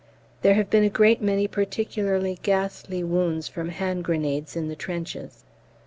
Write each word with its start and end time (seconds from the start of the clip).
There 0.41 0.55
have 0.55 0.67
been 0.71 0.83
a 0.83 0.89
great 0.89 1.21
many 1.21 1.47
particularly 1.47 2.39
ghastly 2.41 3.03
wounds 3.03 3.47
from 3.47 3.69
hand 3.69 4.03
grenades 4.03 4.55
in 4.55 4.67
the 4.67 4.75
trenches. 4.75 5.43